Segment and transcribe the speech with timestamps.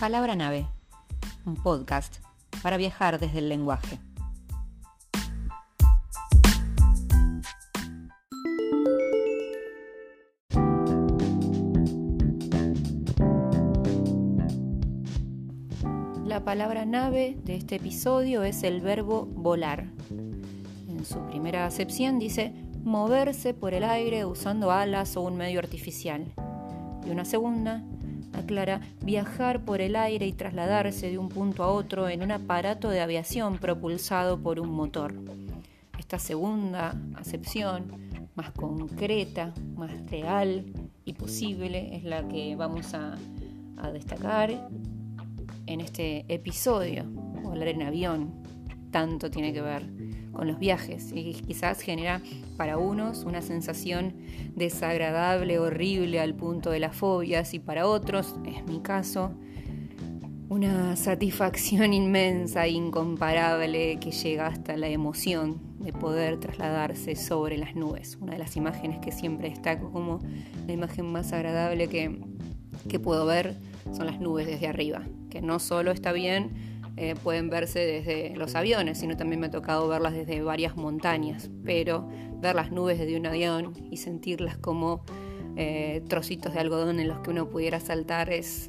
[0.00, 0.66] Palabra nave,
[1.44, 2.24] un podcast
[2.62, 3.98] para viajar desde el lenguaje.
[16.24, 19.84] La palabra nave de este episodio es el verbo volar.
[20.88, 22.54] En su primera acepción dice
[22.84, 26.24] moverse por el aire usando alas o un medio artificial.
[27.06, 27.84] Y una segunda
[28.32, 32.90] aclara viajar por el aire y trasladarse de un punto a otro en un aparato
[32.90, 35.14] de aviación propulsado por un motor.
[35.98, 37.92] Esta segunda acepción,
[38.34, 40.64] más concreta, más real
[41.04, 43.16] y posible, es la que vamos a,
[43.92, 44.68] destacar
[45.66, 47.04] en este episodio.
[47.42, 48.42] Volar en avión
[48.90, 49.99] tanto tiene que ver
[50.40, 52.22] con los viajes y quizás genera
[52.56, 54.14] para unos una sensación
[54.56, 59.34] desagradable, horrible al punto de las fobias y para otros, es mi caso,
[60.48, 67.76] una satisfacción inmensa e incomparable que llega hasta la emoción de poder trasladarse sobre las
[67.76, 68.16] nubes.
[68.18, 70.20] Una de las imágenes que siempre destaco como
[70.66, 72.18] la imagen más agradable que,
[72.88, 73.56] que puedo ver
[73.92, 76.69] son las nubes desde arriba, que no solo está bien
[77.02, 81.50] eh, pueden verse desde los aviones, sino también me ha tocado verlas desde varias montañas,
[81.64, 82.06] pero
[82.42, 85.02] ver las nubes desde un avión y sentirlas como
[85.56, 88.68] eh, trocitos de algodón en los que uno pudiera saltar es,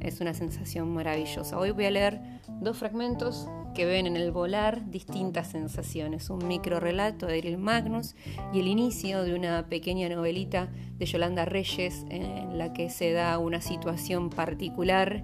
[0.00, 1.56] es una sensación maravillosa.
[1.56, 2.20] Hoy voy a leer
[2.60, 8.16] dos fragmentos que ven en el volar distintas sensaciones, un micro relato de Ariel Magnus
[8.52, 13.38] y el inicio de una pequeña novelita de Yolanda Reyes en la que se da
[13.38, 15.22] una situación particular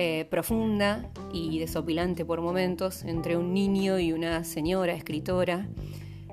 [0.00, 5.68] eh, profunda y desopilante por momentos entre un niño y una señora escritora,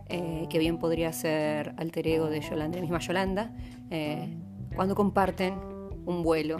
[0.08, 3.56] eh, que bien podría ser alter ego de Yolanda, la misma Yolanda,
[3.90, 4.38] eh,
[4.76, 5.56] cuando comparten
[6.06, 6.58] un vuelo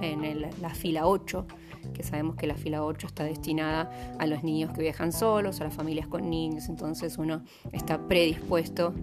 [0.00, 1.46] en la fila 8,
[1.92, 5.64] que sabemos que la fila 8 está destinada a los niños que viajan solos, a
[5.64, 7.42] las familias con niños, entonces uno
[7.72, 8.94] está predispuesto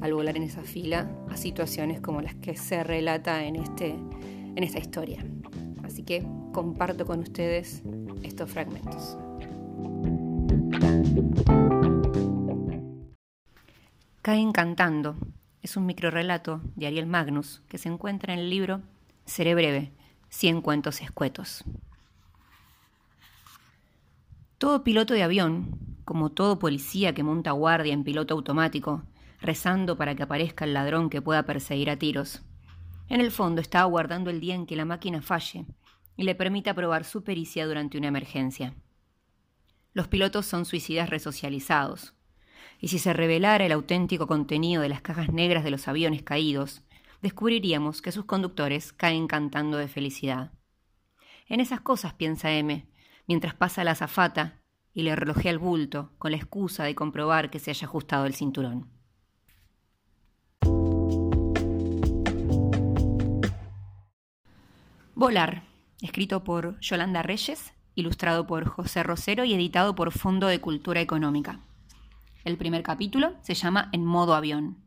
[0.00, 4.62] al volar en esa fila a situaciones como las que se relata en, este, en
[4.62, 5.26] esta historia.
[5.82, 7.82] Así que comparto con ustedes
[8.22, 9.16] estos fragmentos.
[14.22, 15.16] Caen cantando
[15.62, 18.82] es un microrelato de Ariel Magnus que se encuentra en el libro
[19.24, 19.92] Seré breve,
[20.30, 21.64] 100 cuentos escuetos.
[24.58, 29.04] Todo piloto de avión, como todo policía que monta guardia en piloto automático,
[29.40, 32.42] rezando para que aparezca el ladrón que pueda perseguir a tiros,
[33.08, 35.66] en el fondo está aguardando el día en que la máquina falle
[36.16, 38.74] y le permita probar su pericia durante una emergencia.
[39.92, 42.14] Los pilotos son suicidas resocializados,
[42.80, 46.82] y si se revelara el auténtico contenido de las cajas negras de los aviones caídos,
[47.22, 50.52] descubriríamos que sus conductores caen cantando de felicidad.
[51.46, 52.88] En esas cosas piensa M,
[53.26, 54.60] mientras pasa la azafata
[54.92, 58.34] y le relojea el bulto con la excusa de comprobar que se haya ajustado el
[58.34, 58.88] cinturón.
[65.14, 65.69] Volar
[66.02, 71.60] escrito por Yolanda Reyes, ilustrado por José Rosero y editado por Fondo de Cultura Económica.
[72.44, 74.78] El primer capítulo se llama En modo avión.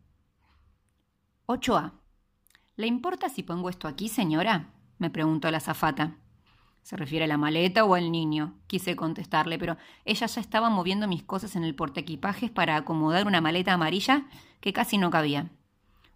[1.46, 1.92] 8A.
[2.76, 4.70] ¿Le importa si pongo esto aquí, señora?
[4.98, 6.18] me preguntó la azafata.
[6.82, 8.56] ¿Se refiere a la maleta o al niño?
[8.68, 13.40] Quise contestarle, pero ella ya estaba moviendo mis cosas en el portaequipajes para acomodar una
[13.40, 14.26] maleta amarilla
[14.60, 15.50] que casi no cabía.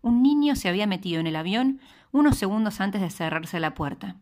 [0.02, 1.80] Un niño se había metido en el avión
[2.12, 4.16] unos segundos antes de cerrarse la puerta.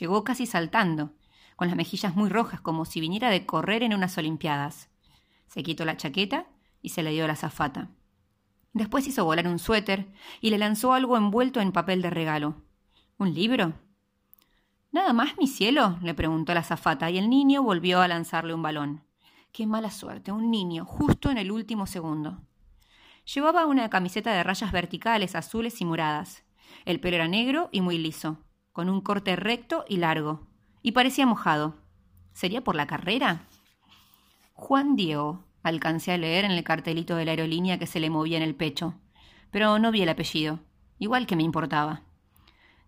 [0.00, 1.12] Llegó casi saltando,
[1.56, 4.88] con las mejillas muy rojas, como si viniera de correr en unas Olimpiadas.
[5.46, 6.46] Se quitó la chaqueta
[6.82, 7.90] y se le dio la zafata.
[8.72, 10.08] Después hizo volar un suéter
[10.40, 12.56] y le lanzó algo envuelto en papel de regalo.
[13.18, 13.74] ¿Un libro?
[14.90, 15.98] ¿Nada más, mi cielo?
[16.02, 19.04] le preguntó la zafata, y el niño volvió a lanzarle un balón.
[19.52, 22.40] Qué mala suerte, un niño, justo en el último segundo.
[23.32, 26.42] Llevaba una camiseta de rayas verticales, azules y moradas.
[26.84, 28.38] El pelo era negro y muy liso
[28.74, 30.48] con un corte recto y largo,
[30.82, 31.76] y parecía mojado.
[32.32, 33.46] ¿Sería por la carrera?
[34.52, 38.36] Juan Diego, alcancé a leer en el cartelito de la aerolínea que se le movía
[38.36, 38.94] en el pecho,
[39.52, 40.58] pero no vi el apellido,
[40.98, 42.02] igual que me importaba.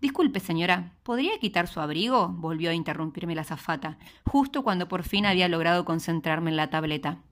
[0.01, 2.31] Disculpe, señora, ¿podría quitar su abrigo?
[2.31, 7.23] volvió a interrumpirme la azafata, justo cuando por fin había logrado concentrarme en la tableta.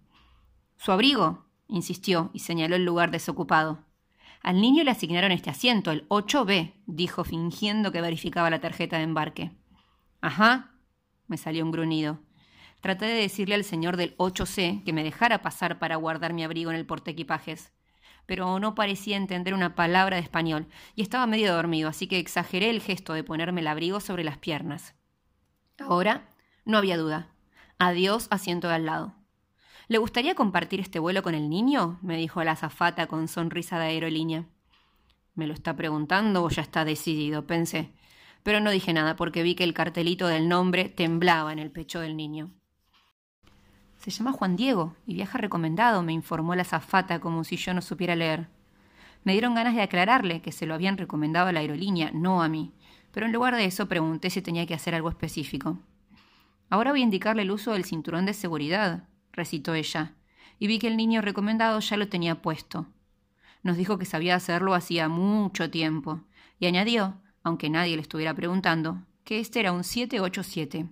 [0.76, 1.44] ¿Su abrigo?
[1.66, 3.84] insistió y señaló el lugar desocupado.
[4.44, 9.04] Al niño le asignaron este asiento, el 8B, dijo fingiendo que verificaba la tarjeta de
[9.04, 9.52] embarque.
[10.20, 10.74] Ajá,
[11.26, 12.20] me salió un gruñido.
[12.82, 16.70] Traté de decirle al señor del 8C que me dejara pasar para guardar mi abrigo
[16.70, 17.72] en el portaequipajes,
[18.26, 22.68] pero no parecía entender una palabra de español y estaba medio dormido, así que exageré
[22.68, 24.94] el gesto de ponerme el abrigo sobre las piernas.
[25.78, 26.28] Ahora
[26.66, 27.32] no había duda.
[27.78, 29.23] Adiós asiento de al lado.
[29.86, 31.98] ¿Le gustaría compartir este vuelo con el niño?
[32.00, 34.46] me dijo la azafata con sonrisa de aerolínea.
[35.34, 37.46] ¿Me lo está preguntando o ya está decidido?
[37.46, 37.92] pensé.
[38.42, 42.00] Pero no dije nada porque vi que el cartelito del nombre temblaba en el pecho
[42.00, 42.50] del niño.
[43.98, 47.82] Se llama Juan Diego y viaja recomendado, me informó la azafata como si yo no
[47.82, 48.48] supiera leer.
[49.22, 52.48] Me dieron ganas de aclararle que se lo habían recomendado a la aerolínea, no a
[52.48, 52.72] mí,
[53.12, 55.78] pero en lugar de eso pregunté si tenía que hacer algo específico.
[56.70, 60.14] Ahora voy a indicarle el uso del cinturón de seguridad, recitó ella,
[60.58, 62.86] y vi que el niño recomendado ya lo tenía puesto.
[63.62, 66.22] Nos dijo que sabía hacerlo hacía mucho tiempo,
[66.58, 70.88] y añadió, aunque nadie le estuviera preguntando, que este era un 787.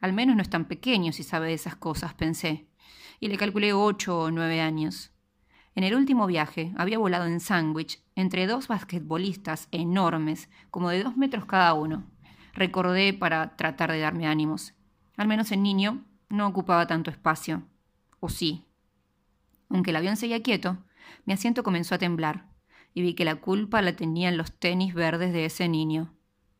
[0.00, 2.66] Al menos no es tan pequeño si sabe de esas cosas, pensé,
[3.20, 5.12] y le calculé ocho o nueve años.
[5.74, 11.16] En el último viaje había volado en sándwich entre dos basquetbolistas enormes, como de dos
[11.16, 12.10] metros cada uno.
[12.52, 14.74] Recordé para tratar de darme ánimos.
[15.16, 17.62] Al menos el niño no ocupaba tanto espacio.
[18.18, 18.64] O sí.
[19.68, 20.78] Aunque el avión seguía quieto,
[21.26, 22.48] mi asiento comenzó a temblar
[22.94, 26.14] y vi que la culpa la tenían los tenis verdes de ese niño.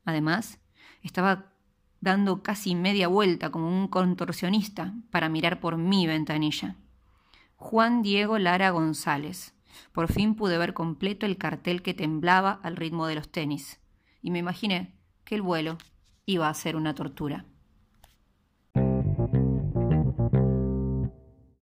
[0.05, 0.61] Además,
[1.03, 1.55] estaba
[2.01, 6.77] dando casi media vuelta como un contorsionista para mirar por mi ventanilla.
[7.57, 9.55] Juan Diego Lara González.
[9.93, 13.81] Por fin pude ver completo el cartel que temblaba al ritmo de los tenis,
[14.21, 15.79] y me imaginé que el vuelo
[16.27, 17.47] iba a ser una tortura.